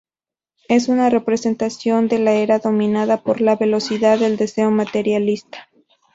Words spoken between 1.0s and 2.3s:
representación de